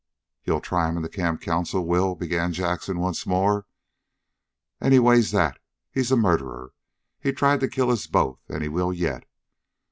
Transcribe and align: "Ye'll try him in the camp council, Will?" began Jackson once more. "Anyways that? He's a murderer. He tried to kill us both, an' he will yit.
"Ye'll 0.45 0.61
try 0.61 0.89
him 0.89 0.97
in 0.97 1.03
the 1.03 1.09
camp 1.09 1.41
council, 1.41 1.85
Will?" 1.85 2.15
began 2.15 2.53
Jackson 2.53 2.97
once 2.97 3.27
more. 3.27 3.67
"Anyways 4.81 5.29
that? 5.29 5.59
He's 5.91 6.11
a 6.11 6.17
murderer. 6.17 6.73
He 7.19 7.31
tried 7.31 7.59
to 7.59 7.67
kill 7.67 7.91
us 7.91 8.07
both, 8.07 8.41
an' 8.49 8.63
he 8.63 8.67
will 8.67 8.91
yit. 8.91 9.25